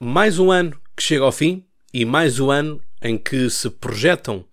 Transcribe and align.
mais 0.00 0.38
um 0.38 0.52
ano 0.52 0.80
que 0.96 1.02
chega 1.02 1.24
ao 1.24 1.32
fim 1.32 1.64
e 1.92 2.04
mais 2.04 2.38
um 2.38 2.52
ano 2.52 2.80
em 3.02 3.18
que 3.18 3.50
se 3.50 3.68
projetam 3.68 4.44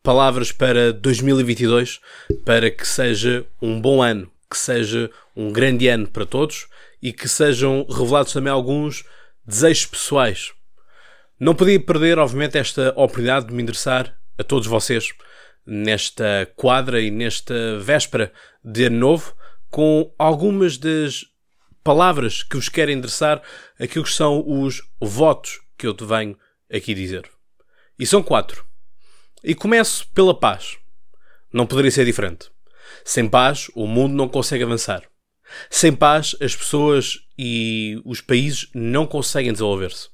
palavras 0.00 0.52
para 0.52 0.92
2022 0.92 2.00
para 2.44 2.70
que 2.70 2.86
seja 2.86 3.44
um 3.60 3.80
bom 3.80 4.00
ano, 4.00 4.30
que 4.48 4.56
seja 4.56 5.10
um 5.34 5.50
grande 5.50 5.88
ano 5.88 6.06
para 6.06 6.24
todos 6.24 6.68
e 7.02 7.12
que 7.12 7.28
sejam 7.28 7.84
revelados 7.90 8.32
também 8.32 8.52
alguns 8.52 9.04
desejos 9.44 9.86
pessoais. 9.86 10.52
Não 11.38 11.52
podia 11.52 11.80
perder, 11.80 12.20
obviamente, 12.20 12.56
esta 12.56 12.90
oportunidade 12.90 13.48
de 13.48 13.54
me 13.54 13.62
endereçar 13.62 14.16
a 14.38 14.44
todos 14.44 14.68
vocês 14.68 15.08
nesta 15.66 16.48
quadra 16.54 17.00
e 17.00 17.10
nesta 17.10 17.76
véspera 17.80 18.32
de 18.64 18.84
ano 18.84 18.98
novo 18.98 19.34
com 19.68 20.14
algumas 20.16 20.78
das 20.78 21.31
palavras 21.82 22.42
que 22.42 22.56
vos 22.56 22.68
quero 22.68 22.90
endereçar 22.90 23.42
aquilo 23.78 24.04
que 24.04 24.12
são 24.12 24.44
os 24.46 24.82
votos 25.00 25.60
que 25.76 25.86
eu 25.86 25.94
te 25.94 26.04
venho 26.04 26.36
aqui 26.72 26.94
dizer. 26.94 27.28
E 27.98 28.06
são 28.06 28.22
quatro. 28.22 28.64
E 29.42 29.54
começo 29.54 30.06
pela 30.08 30.38
paz. 30.38 30.78
Não 31.52 31.66
poderia 31.66 31.90
ser 31.90 32.04
diferente. 32.04 32.50
Sem 33.04 33.28
paz, 33.28 33.70
o 33.74 33.86
mundo 33.86 34.14
não 34.14 34.28
consegue 34.28 34.64
avançar. 34.64 35.02
Sem 35.68 35.92
paz, 35.92 36.34
as 36.40 36.54
pessoas 36.54 37.20
e 37.38 38.00
os 38.04 38.20
países 38.20 38.68
não 38.74 39.06
conseguem 39.06 39.52
desenvolver-se. 39.52 40.08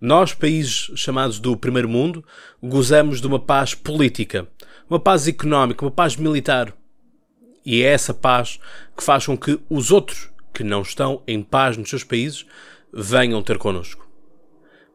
Nós, 0.00 0.34
países 0.34 0.90
chamados 0.96 1.38
do 1.38 1.56
primeiro 1.56 1.88
mundo, 1.88 2.24
gozamos 2.62 3.20
de 3.20 3.26
uma 3.26 3.38
paz 3.38 3.74
política, 3.74 4.48
uma 4.88 5.00
paz 5.00 5.26
económica, 5.26 5.84
uma 5.84 5.90
paz 5.90 6.16
militar. 6.16 6.74
E 7.64 7.82
é 7.82 7.86
essa 7.86 8.12
paz 8.12 8.58
que 8.96 9.02
faz 9.02 9.26
com 9.26 9.36
que 9.36 9.58
os 9.68 9.90
outros 9.90 10.30
que 10.56 10.64
não 10.64 10.80
estão 10.80 11.22
em 11.26 11.42
paz 11.42 11.76
nos 11.76 11.90
seus 11.90 12.02
países 12.02 12.46
venham 12.90 13.42
ter 13.42 13.58
connosco. 13.58 14.08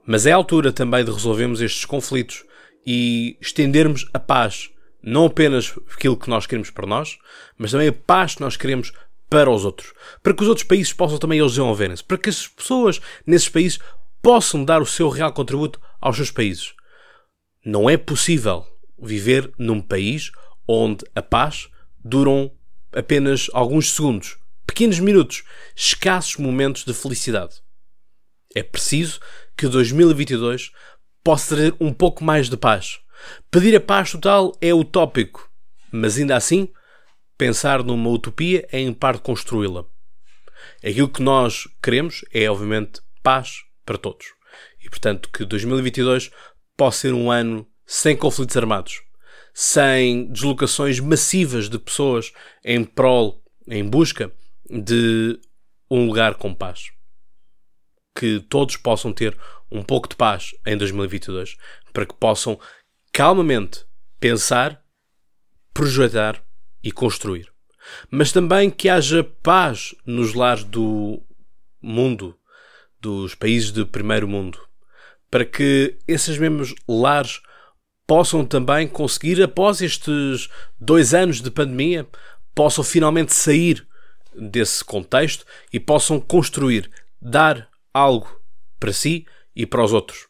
Mas 0.04 0.26
é 0.26 0.32
a 0.32 0.36
altura 0.36 0.74
também 0.74 1.06
de 1.06 1.12
resolvermos 1.12 1.62
estes 1.62 1.85
conflitos 1.85 2.44
e 2.84 3.38
estendermos 3.40 4.10
a 4.12 4.20
paz, 4.20 4.72
não 5.04 5.26
apenas 5.26 5.77
aquilo 5.94 6.18
que 6.18 6.32
nós 6.32 6.48
queremos 6.48 6.72
para 6.72 6.88
nós, 6.88 7.20
mas 7.60 7.70
também 7.70 7.90
a 7.90 7.94
paz 7.94 8.34
que 8.34 8.41
nós 8.41 8.58
queremos 8.58 8.91
para 9.30 9.52
os 9.52 9.63
outros, 9.63 9.94
para 10.24 10.34
que 10.34 10.41
os 10.41 10.50
outros 10.50 10.66
países 10.66 10.91
possam 10.94 11.20
também 11.20 11.38
eles 11.38 11.52
desenvolverem-se, 11.52 12.04
para 12.04 12.18
que 12.18 12.30
as 12.30 12.48
pessoas 12.48 13.00
nesses 13.24 13.48
países 13.48 13.80
possam 14.20 14.66
dar 14.66 14.82
o 14.82 14.85
seu 14.85 15.10
real 15.10 15.32
contributo 15.32 15.80
aos 16.02 16.16
seus 16.16 16.32
países. 16.32 16.74
Não 17.63 17.88
é 17.88 17.98
possível 17.98 18.66
viver 19.00 19.52
num 19.60 19.80
país 19.80 20.32
onde 20.68 21.05
a 21.16 21.22
paz 21.22 21.70
duram 22.04 22.52
apenas 22.91 23.48
alguns 23.54 23.94
segundos 23.94 24.41
pequenos 24.72 25.00
minutos, 25.00 25.44
escassos 25.76 26.38
momentos 26.38 26.86
de 26.86 26.94
felicidade. 26.94 27.62
É 28.55 28.64
preciso 28.64 29.20
que 29.58 29.68
2022 29.68 30.72
possa 31.22 31.55
trazer 31.55 31.76
um 31.78 31.91
pouco 31.91 32.24
mais 32.24 32.50
de 32.50 32.55
paz. 32.55 33.00
Pedir 33.52 33.76
a 33.76 33.82
paz 33.82 34.13
total 34.13 34.58
é 34.62 34.74
utópico, 34.74 35.52
mas 35.91 36.18
ainda 36.18 36.38
assim, 36.38 36.70
pensar 37.38 37.84
numa 37.84 38.10
utopia 38.10 38.66
é 38.72 38.80
em 38.80 38.94
parte 38.94 39.24
construí-la. 39.24 39.84
Aquilo 40.82 41.10
que 41.10 41.22
nós 41.22 41.68
queremos 41.84 42.24
é, 42.34 42.50
obviamente, 42.50 43.02
paz 43.22 43.58
para 43.85 43.98
todos. 43.98 44.28
E, 44.82 44.90
portanto, 44.90 45.30
que 45.34 45.44
2022 45.44 46.32
possa 46.78 47.00
ser 47.00 47.13
um 47.13 47.30
ano 47.30 47.68
sem 47.85 48.16
conflitos 48.16 48.56
armados, 48.56 49.02
sem 49.54 50.32
deslocações 50.32 51.02
massivas 51.02 51.68
de 51.68 51.78
pessoas 51.78 52.32
em 52.63 52.85
prol, 52.85 53.44
em 53.68 53.84
busca 53.84 54.32
de 54.72 55.40
um 55.90 56.05
lugar 56.05 56.36
com 56.36 56.54
paz. 56.54 56.91
Que 58.16 58.40
todos 58.40 58.78
possam 58.78 59.12
ter 59.12 59.38
um 59.70 59.84
pouco 59.84 60.08
de 60.08 60.16
paz 60.16 60.55
em 60.66 60.78
2022 60.78 61.58
para 61.91 62.05
que 62.05 62.13
possam 62.13 62.60
calmamente 63.12 63.86
pensar, 64.19 64.81
projetar 65.73 66.41
e 66.84 66.91
construir. 66.91 67.51
Mas 68.09 68.31
também 68.31 68.69
que 68.69 68.88
haja 68.88 69.23
paz 69.23 69.94
nos 70.06 70.34
lares 70.34 70.63
do 70.63 71.22
mundo, 71.81 72.38
dos 73.00 73.35
países 73.35 73.72
de 73.72 73.84
primeiro 73.84 74.28
mundo, 74.28 74.59
para 75.29 75.44
que 75.44 75.97
esses 76.07 76.38
mesmos 76.38 76.75
lares 76.88 77.41
possam 78.06 78.45
também 78.45 78.88
conseguir, 78.88 79.41
após 79.41 79.81
estes 79.81 80.50
dois 80.79 81.13
anos 81.13 81.41
de 81.41 81.50
pandemia, 81.50 82.07
possam 82.53 82.84
finalmente 82.84 83.34
sair 83.34 83.88
desse 84.36 84.84
contexto 84.84 85.46
e 85.72 85.80
possam 85.80 86.19
construir, 86.19 86.90
dar 87.22 87.69
algo 87.94 88.42
para 88.80 88.94
si 88.94 89.25
e 89.56 89.66
para 89.66 89.84
os 89.84 89.94
outros. 89.94 90.28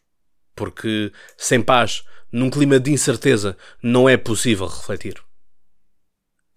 Porque 0.56 1.12
sem 1.38 1.62
paz, 1.62 2.04
num 2.32 2.50
clima 2.50 2.80
de 2.80 2.92
incerteza, 2.92 3.58
não 3.82 4.08
é 4.08 4.18
possível 4.18 4.68
refletir. 4.68 5.22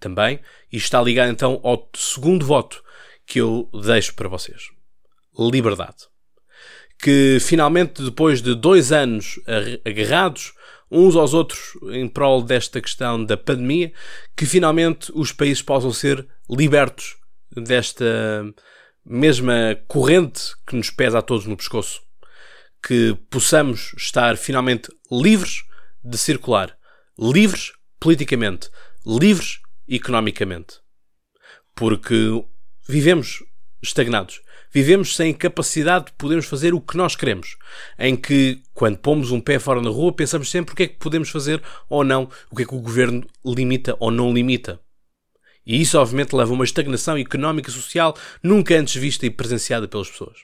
Também, 0.00 0.40
isto 0.70 0.84
está 0.84 1.00
ligado 1.00 1.30
então 1.30 1.60
ao 1.62 1.88
segundo 1.94 2.44
voto 2.44 2.82
que 3.26 3.40
eu 3.40 3.70
deixo 3.84 4.14
para 4.14 4.28
vocês: 4.28 4.68
liberdade. 5.38 6.08
Que 7.02 7.38
finalmente, 7.40 8.02
depois 8.02 8.42
de 8.42 8.54
dois 8.54 8.92
anos 8.92 9.40
agarrados 9.84 10.52
uns 10.90 11.16
aos 11.16 11.34
outros 11.34 11.76
em 11.90 12.08
prol 12.08 12.42
desta 12.42 12.80
questão 12.80 13.24
da 13.24 13.36
pandemia, 13.36 13.92
que 14.36 14.46
finalmente 14.46 15.10
os 15.14 15.32
países 15.32 15.62
possam 15.62 15.92
ser 15.92 16.26
libertos 16.48 17.16
desta 17.60 18.44
mesma 19.04 19.78
corrente 19.86 20.52
que 20.66 20.76
nos 20.76 20.90
pesa 20.90 21.18
a 21.18 21.22
todos 21.22 21.46
no 21.46 21.56
pescoço. 21.56 22.02
Que 22.82 23.16
possamos 23.30 23.94
estar 23.96 24.36
finalmente 24.36 24.90
livres 25.10 25.64
de 26.02 26.18
circular, 26.18 26.76
livres 27.18 27.72
politicamente, 27.98 28.68
livres 29.06 29.60
economicamente. 29.88 30.80
Porque 31.74 32.44
vivemos 32.86 33.42
estagnados. 33.82 34.42
Vivemos 34.72 35.14
sem 35.14 35.32
capacidade 35.32 36.06
de 36.06 36.12
podermos 36.14 36.46
fazer 36.46 36.74
o 36.74 36.80
que 36.80 36.96
nós 36.96 37.14
queremos. 37.14 37.56
Em 37.96 38.16
que, 38.16 38.60
quando 38.72 38.98
pomos 38.98 39.30
um 39.30 39.40
pé 39.40 39.58
fora 39.58 39.80
na 39.80 39.88
rua, 39.88 40.12
pensamos 40.12 40.50
sempre 40.50 40.72
o 40.72 40.76
que 40.76 40.82
é 40.82 40.88
que 40.88 40.98
podemos 40.98 41.30
fazer 41.30 41.62
ou 41.88 42.02
não, 42.02 42.28
o 42.50 42.56
que 42.56 42.62
é 42.64 42.66
que 42.66 42.74
o 42.74 42.80
governo 42.80 43.24
limita 43.44 43.96
ou 44.00 44.10
não 44.10 44.34
limita. 44.34 44.80
E 45.66 45.80
isso, 45.80 45.98
obviamente, 45.98 46.34
leva 46.34 46.50
a 46.50 46.54
uma 46.54 46.64
estagnação 46.64 47.16
económica 47.16 47.70
e 47.70 47.72
social 47.72 48.16
nunca 48.42 48.74
antes 48.78 48.94
vista 48.96 49.24
e 49.24 49.30
presenciada 49.30 49.88
pelas 49.88 50.10
pessoas. 50.10 50.38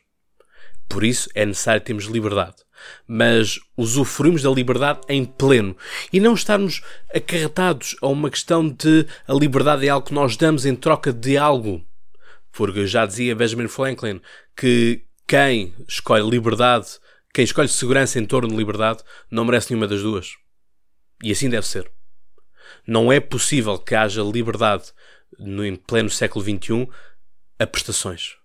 Por 0.88 1.04
isso 1.04 1.30
é 1.34 1.46
necessário 1.46 1.80
termos 1.80 2.06
liberdade. 2.06 2.56
Mas 3.06 3.60
usufruímos 3.76 4.42
da 4.42 4.50
liberdade 4.50 5.00
em 5.08 5.24
pleno 5.24 5.76
e 6.12 6.18
não 6.18 6.34
estarmos 6.34 6.82
acarretados 7.14 7.94
a 8.00 8.08
uma 8.08 8.30
questão 8.30 8.68
de 8.68 9.06
a 9.28 9.32
liberdade 9.32 9.86
é 9.86 9.90
algo 9.90 10.06
que 10.06 10.14
nós 10.14 10.36
damos 10.36 10.66
em 10.66 10.74
troca 10.74 11.12
de 11.12 11.36
algo. 11.36 11.84
Porque 12.50 12.86
já 12.86 13.06
dizia 13.06 13.36
Benjamin 13.36 13.68
Franklin 13.68 14.20
que 14.56 15.04
quem 15.28 15.72
escolhe 15.86 16.28
liberdade, 16.28 16.86
quem 17.32 17.44
escolhe 17.44 17.68
segurança 17.68 18.18
em 18.18 18.24
torno 18.24 18.48
de 18.48 18.56
liberdade, 18.56 19.04
não 19.30 19.44
merece 19.44 19.70
nenhuma 19.70 19.86
das 19.86 20.02
duas. 20.02 20.32
E 21.22 21.30
assim 21.30 21.48
deve 21.48 21.66
ser. 21.66 21.88
Não 22.86 23.12
é 23.12 23.20
possível 23.20 23.78
que 23.78 23.94
haja 23.94 24.22
liberdade 24.22 24.92
no, 25.38 25.64
em 25.64 25.76
pleno 25.76 26.10
século 26.10 26.44
XXI 26.44 26.88
a 27.58 27.66
prestações. 27.66 28.36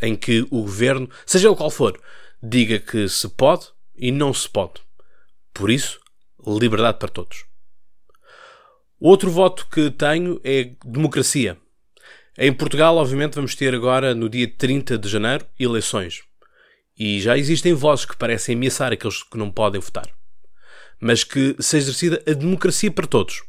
Em 0.00 0.16
que 0.16 0.42
o 0.50 0.62
governo, 0.62 1.08
seja 1.24 1.48
ele 1.48 1.56
qual 1.56 1.70
for, 1.70 2.00
diga 2.42 2.78
que 2.78 3.08
se 3.08 3.28
pode 3.28 3.68
e 3.94 4.10
não 4.10 4.34
se 4.34 4.48
pode. 4.48 4.80
Por 5.54 5.70
isso, 5.70 6.00
liberdade 6.46 6.98
para 6.98 7.08
todos. 7.08 7.44
Outro 8.98 9.30
voto 9.30 9.66
que 9.68 9.90
tenho 9.90 10.40
é 10.44 10.72
democracia. 10.84 11.58
Em 12.38 12.52
Portugal, 12.52 12.96
obviamente, 12.96 13.34
vamos 13.34 13.54
ter 13.54 13.74
agora, 13.74 14.14
no 14.14 14.28
dia 14.28 14.48
30 14.48 14.96
de 14.96 15.08
janeiro, 15.08 15.46
eleições. 15.58 16.22
E 16.98 17.20
já 17.20 17.36
existem 17.36 17.74
vozes 17.74 18.04
que 18.04 18.16
parecem 18.16 18.54
ameaçar 18.54 18.92
aqueles 18.92 19.22
que 19.22 19.36
não 19.36 19.50
podem 19.50 19.80
votar. 19.80 20.08
Mas 21.04 21.24
que 21.24 21.56
seja 21.58 21.86
exercida 21.86 22.22
a 22.28 22.32
democracia 22.32 22.90
para 22.90 23.08
todos. 23.08 23.42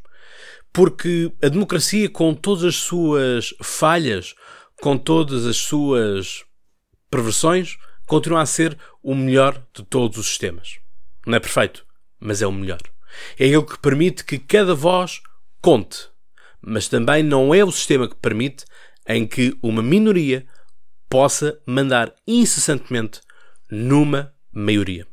Porque 0.74 1.32
a 1.40 1.50
democracia, 1.50 2.10
com 2.10 2.34
todas 2.34 2.64
as 2.64 2.76
suas 2.78 3.54
falhas, 3.62 4.34
com 4.82 4.98
todas 4.98 5.46
as 5.46 5.58
suas 5.58 6.44
perversões, 7.12 7.78
continua 8.08 8.42
a 8.42 8.46
ser 8.48 8.76
o 9.04 9.14
melhor 9.14 9.64
de 9.72 9.84
todos 9.84 10.18
os 10.18 10.26
sistemas. 10.26 10.80
Não 11.28 11.36
é 11.36 11.40
perfeito, 11.40 11.86
mas 12.20 12.42
é 12.42 12.48
o 12.48 12.52
melhor. 12.52 12.82
É 13.38 13.46
ele 13.46 13.64
que 13.64 13.78
permite 13.78 14.26
que 14.26 14.40
cada 14.40 14.74
voz 14.74 15.22
conte, 15.62 16.10
mas 16.60 16.88
também 16.88 17.22
não 17.22 17.54
é 17.54 17.64
o 17.64 17.72
sistema 17.72 18.10
que 18.10 18.16
permite 18.16 18.66
em 19.08 19.28
que 19.28 19.56
uma 19.62 19.84
minoria 19.84 20.48
possa 21.08 21.62
mandar 21.68 22.16
incessantemente 22.26 23.22
numa 23.70 24.34
maioria. 24.52 25.06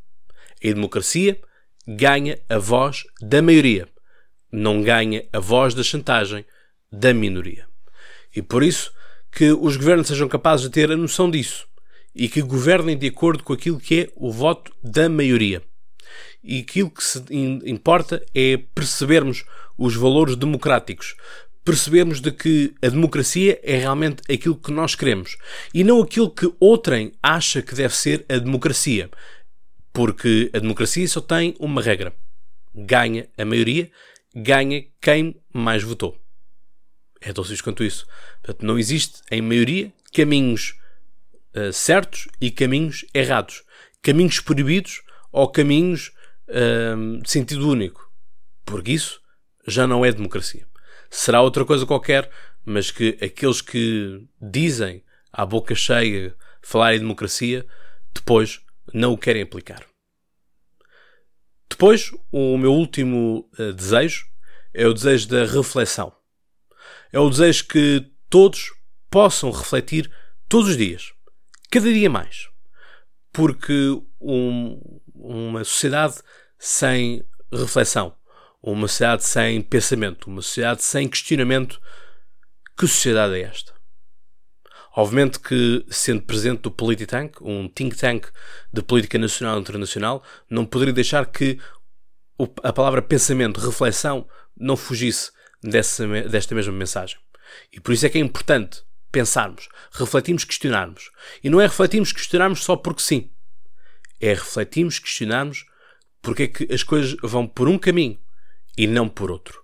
A 0.64 0.69
democracia 0.69 1.38
ganha 1.86 2.38
a 2.48 2.58
voz 2.58 3.04
da 3.20 3.40
maioria 3.42 3.88
não 4.52 4.82
ganha 4.82 5.24
a 5.32 5.38
voz 5.38 5.74
da 5.74 5.82
chantagem 5.82 6.44
da 6.90 7.14
minoria. 7.14 7.66
E 8.34 8.42
por 8.42 8.62
isso 8.62 8.92
que 9.30 9.52
os 9.52 9.76
governos 9.76 10.08
sejam 10.08 10.28
capazes 10.28 10.66
de 10.66 10.72
ter 10.72 10.90
a 10.90 10.96
noção 10.96 11.30
disso 11.30 11.66
e 12.14 12.28
que 12.28 12.42
governem 12.42 12.98
de 12.98 13.06
acordo 13.06 13.44
com 13.44 13.52
aquilo 13.52 13.78
que 13.78 14.00
é 14.00 14.08
o 14.16 14.32
voto 14.32 14.72
da 14.82 15.08
maioria. 15.08 15.62
E 16.42 16.58
aquilo 16.58 16.90
que 16.90 17.04
se 17.04 17.22
importa 17.64 18.24
é 18.34 18.58
percebermos 18.74 19.44
os 19.78 19.94
valores 19.94 20.34
democráticos, 20.34 21.14
percebermos 21.64 22.20
de 22.20 22.32
que 22.32 22.74
a 22.82 22.88
democracia 22.88 23.60
é 23.62 23.76
realmente 23.76 24.22
aquilo 24.32 24.56
que 24.56 24.72
nós 24.72 24.94
queremos 24.94 25.36
e 25.72 25.84
não 25.84 26.00
aquilo 26.00 26.30
que 26.30 26.52
outrem 26.58 27.12
acha 27.22 27.62
que 27.62 27.74
deve 27.74 27.94
ser 27.94 28.24
a 28.28 28.38
democracia. 28.38 29.08
Porque 29.92 30.50
a 30.54 30.58
democracia 30.58 31.06
só 31.08 31.20
tem 31.20 31.54
uma 31.58 31.82
regra: 31.82 32.14
ganha 32.75 33.28
a 33.37 33.44
maioria, 33.44 33.90
ganha 34.34 34.84
quem 35.00 35.40
mais 35.52 35.82
votou. 35.82 36.16
É 37.20 37.32
tão 37.32 37.44
simples 37.44 37.60
quanto 37.60 37.84
isso. 37.84 38.06
Portanto, 38.42 38.64
não 38.64 38.78
existe, 38.78 39.20
em 39.31 39.42
maioria, 39.42 39.92
caminhos 40.12 40.75
uh, 41.54 41.72
certos 41.72 42.28
e 42.40 42.50
caminhos 42.50 43.04
errados. 43.12 43.62
Caminhos 44.00 44.40
proibidos 44.40 45.02
ou 45.31 45.50
caminhos 45.50 46.12
uh, 46.48 47.20
de 47.22 47.31
sentido 47.31 47.69
único. 47.69 48.10
Porque 48.64 48.92
isso 48.92 49.20
já 49.66 49.87
não 49.87 50.04
é 50.04 50.12
democracia. 50.12 50.66
Será 51.10 51.42
outra 51.42 51.64
coisa 51.64 51.84
qualquer, 51.84 52.31
mas 52.64 52.90
que 52.90 53.19
aqueles 53.20 53.60
que 53.60 54.26
dizem 54.40 55.02
à 55.32 55.44
boca 55.44 55.75
cheia 55.75 56.34
falar 56.62 56.94
em 56.94 57.00
democracia, 57.00 57.66
depois 58.14 58.60
não 58.92 59.12
o 59.12 59.19
querem 59.19 59.42
aplicar. 59.42 59.84
Depois, 61.69 62.10
o 62.31 62.58
meu 62.58 62.72
último 62.72 63.48
uh, 63.58 63.72
desejo 63.72 64.26
é 64.75 64.87
o 64.87 64.92
desejo 64.92 65.28
da 65.28 65.44
reflexão. 65.44 66.12
É 67.12 67.19
o 67.19 67.31
desejo 67.31 67.66
que 67.66 68.12
todos 68.28 68.72
possam 69.10 69.50
refletir 69.50 70.10
todos 70.48 70.70
os 70.70 70.76
dias, 70.76 71.12
cada 71.70 71.92
dia 71.92 72.10
mais. 72.10 72.48
Porque 73.32 73.72
um, 74.20 75.00
uma 75.14 75.64
sociedade 75.64 76.16
sem 76.58 77.25
reflexão, 77.52 78.14
uma 78.62 78.87
sociedade 78.87 79.25
sem 79.25 79.62
pensamento, 79.62 80.28
uma 80.28 80.42
sociedade 80.42 80.82
sem 80.82 81.08
questionamento, 81.08 81.81
que 82.76 82.87
sociedade 82.87 83.34
é 83.34 83.42
esta? 83.42 83.79
Obviamente 84.94 85.38
que, 85.38 85.84
sendo 85.88 86.22
presidente 86.22 86.62
do 86.62 86.70
Polititank, 86.70 87.42
um 87.42 87.69
think 87.69 87.96
tank 87.96 88.26
de 88.72 88.82
política 88.82 89.19
nacional 89.19 89.56
e 89.56 89.60
internacional, 89.60 90.22
não 90.48 90.66
poderia 90.66 90.92
deixar 90.92 91.26
que 91.26 91.58
a 92.62 92.72
palavra 92.72 93.02
pensamento, 93.02 93.60
reflexão, 93.60 94.28
não 94.56 94.76
fugisse 94.76 95.31
dessa, 95.62 96.06
desta 96.22 96.54
mesma 96.54 96.72
mensagem. 96.72 97.19
E 97.72 97.81
por 97.81 97.92
isso 97.92 98.06
é 98.06 98.08
que 98.08 98.19
é 98.19 98.20
importante 98.20 98.82
pensarmos, 99.12 99.69
refletirmos, 99.92 100.44
questionarmos. 100.44 101.10
E 101.42 101.50
não 101.50 101.60
é 101.60 101.66
refletirmos, 101.66 102.12
questionarmos 102.12 102.64
só 102.64 102.76
porque 102.76 103.02
sim. 103.02 103.31
É 104.20 104.31
refletirmos, 104.34 104.98
questionarmos 104.98 105.66
porque 106.22 106.42
é 106.44 106.48
que 106.48 106.72
as 106.72 106.82
coisas 106.82 107.16
vão 107.22 107.46
por 107.46 107.69
um 107.69 107.78
caminho 107.78 108.19
e 108.76 108.87
não 108.87 109.08
por 109.08 109.31
outro. 109.31 109.62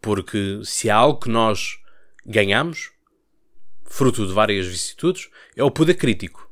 Porque 0.00 0.60
se 0.64 0.90
há 0.90 0.96
algo 0.96 1.20
que 1.20 1.28
nós 1.28 1.78
ganhamos, 2.24 2.90
fruto 3.88 4.26
de 4.26 4.32
várias 4.32 4.66
vicissitudes, 4.66 5.28
é 5.56 5.64
o 5.64 5.70
poder 5.70 5.94
crítico. 5.94 6.48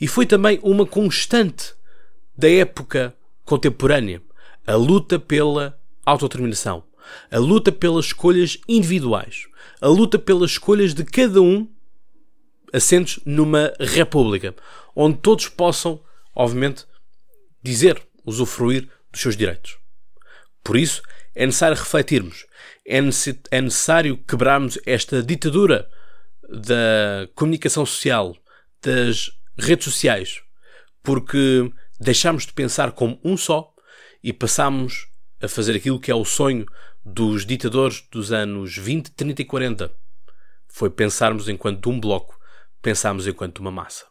E 0.00 0.06
foi 0.06 0.26
também 0.26 0.58
uma 0.62 0.86
constante 0.86 1.74
da 2.36 2.50
época 2.50 3.14
contemporânea 3.44 4.22
a 4.66 4.74
luta 4.74 5.18
pela 5.18 5.78
autodeterminação, 6.04 6.84
a 7.30 7.38
luta 7.38 7.70
pelas 7.70 8.06
escolhas 8.06 8.58
individuais, 8.68 9.46
a 9.80 9.88
luta 9.88 10.18
pelas 10.18 10.52
escolhas 10.52 10.94
de 10.94 11.04
cada 11.04 11.40
um 11.40 11.68
assentos 12.72 13.20
numa 13.24 13.72
república, 13.78 14.54
onde 14.96 15.18
todos 15.18 15.48
possam, 15.48 16.02
obviamente, 16.34 16.84
dizer, 17.62 18.02
usufruir 18.24 18.88
dos 19.12 19.20
seus 19.20 19.36
direitos. 19.36 19.78
Por 20.62 20.76
isso, 20.76 21.02
é 21.34 21.46
necessário 21.46 21.76
refletirmos, 21.76 22.46
é, 22.86 22.98
é 23.50 23.60
necessário 23.60 24.16
quebrarmos 24.16 24.78
esta 24.84 25.22
ditadura 25.22 25.88
da 26.48 27.28
comunicação 27.34 27.84
social, 27.84 28.36
das 28.82 29.30
redes 29.56 29.84
sociais, 29.84 30.42
porque 31.02 31.70
deixamos 32.00 32.46
de 32.46 32.52
pensar 32.52 32.92
como 32.92 33.20
um 33.24 33.36
só 33.36 33.72
e 34.22 34.32
passamos 34.32 35.06
a 35.40 35.48
fazer 35.48 35.76
aquilo 35.76 36.00
que 36.00 36.10
é 36.10 36.14
o 36.14 36.24
sonho 36.24 36.66
dos 37.04 37.44
ditadores 37.44 38.02
dos 38.10 38.32
anos 38.32 38.76
20, 38.76 39.10
30 39.10 39.42
e 39.42 39.44
40. 39.44 39.92
Foi 40.68 40.90
pensarmos 40.90 41.48
enquanto 41.48 41.90
um 41.90 42.00
bloco, 42.00 42.38
pensarmos 42.80 43.26
enquanto 43.26 43.58
uma 43.58 43.70
massa. 43.70 44.06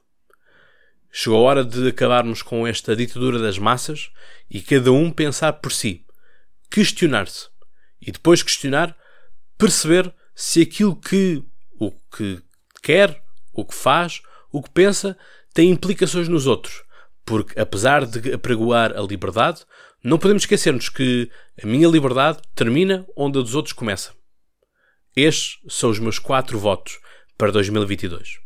Chegou 1.12 1.40
a 1.40 1.42
hora 1.50 1.64
de 1.64 1.90
acabarmos 1.90 2.42
com 2.42 2.66
esta 2.66 2.96
ditadura 2.96 3.40
das 3.40 3.58
massas 3.58 4.12
e 4.50 4.62
cada 4.62 4.92
um 4.92 5.12
pensar 5.12 5.54
por 5.54 5.72
si, 5.72 6.06
questionar-se 6.70 7.50
e 8.02 8.12
depois 8.12 8.42
questionar, 8.42 8.96
perceber 9.58 10.14
se 10.36 10.62
aquilo 10.62 10.96
que 10.96 11.44
o 11.88 11.92
que 12.16 12.42
quer, 12.82 13.24
o 13.54 13.66
que 13.66 13.76
faz, 13.76 14.22
o 14.52 14.62
que 14.62 14.70
pensa 14.70 15.18
tem 15.54 15.70
implicações 15.70 16.28
nos 16.28 16.48
outros, 16.48 16.84
porque 17.26 17.60
apesar 17.60 18.06
de 18.06 18.34
apregoar 18.34 18.92
a 18.98 19.02
liberdade, 19.02 19.66
não 20.04 20.18
podemos 20.18 20.44
esquecer-nos 20.44 20.90
que 20.90 21.32
a 21.62 21.66
minha 21.66 21.88
liberdade 21.88 22.40
termina 22.54 23.06
onde 23.16 23.40
a 23.40 23.42
dos 23.42 23.56
outros 23.56 23.74
começa. 23.74 24.14
Estes 25.16 25.60
são 25.70 25.90
os 25.90 26.00
meus 26.00 26.20
quatro 26.20 26.60
votos 26.60 27.00
para 27.38 27.52
2022. 27.52 28.40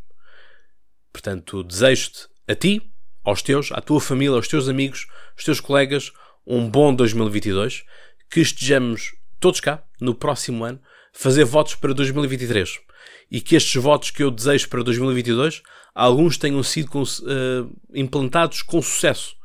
Portanto, 1.11 1.63
desejo-te 1.63 2.27
a 2.47 2.53
ti, 2.53 2.81
aos 3.23 3.41
teus, 3.41 3.71
à 3.71 3.81
tua 3.81 3.99
família, 3.99 4.35
aos 4.35 4.47
teus 4.47 4.69
amigos, 4.69 5.07
aos 5.33 5.43
teus 5.43 5.59
colegas, 5.59 6.11
um 6.45 6.69
bom 6.69 6.93
2022, 6.93 7.83
que 8.29 8.41
estejamos 8.41 9.15
todos 9.39 9.59
cá 9.59 9.83
no 9.99 10.13
próximo 10.13 10.63
ano 10.63 10.81
fazer 11.11 11.45
votos 11.45 11.75
para 11.75 11.93
2023 11.93 12.86
e 13.30 13.42
que 13.42 13.56
estes 13.56 13.81
votos 13.81 14.12
que 14.12 14.24
eu 14.24 14.31
desejo 14.31 14.69
para 14.69 14.83
2022 14.83 15.62
alguns 15.94 16.38
tenham 16.38 16.62
sido 16.63 16.89
uh, 17.01 17.81
implantados 17.94 18.62
com 18.62 18.81
sucesso 18.81 19.38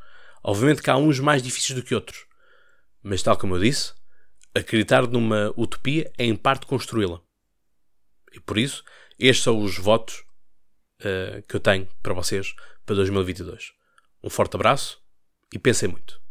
Obviamente 0.42 0.82
que 0.82 0.90
há 0.90 0.96
uns 0.96 1.20
mais 1.20 1.42
difíceis 1.42 1.78
do 1.78 1.84
que 1.84 1.94
outros. 1.94 2.26
Mas, 3.02 3.22
tal 3.22 3.36
como 3.36 3.54
eu 3.54 3.60
disse, 3.60 3.94
acreditar 4.54 5.06
numa 5.06 5.52
utopia 5.56 6.10
é, 6.18 6.24
em 6.24 6.34
parte, 6.34 6.66
construí-la. 6.66 7.20
E 8.32 8.40
por 8.40 8.58
isso, 8.58 8.82
estes 9.18 9.44
são 9.44 9.62
os 9.62 9.78
votos 9.78 10.24
uh, 11.00 11.42
que 11.48 11.56
eu 11.56 11.60
tenho 11.60 11.88
para 12.02 12.14
vocês 12.14 12.54
para 12.84 12.96
2022. 12.96 13.72
Um 14.22 14.30
forte 14.30 14.56
abraço 14.56 15.00
e 15.52 15.58
pensem 15.58 15.88
muito. 15.88 16.21